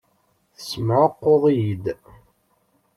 Tessemɛuqquḍ-iyi-d. 0.55 1.85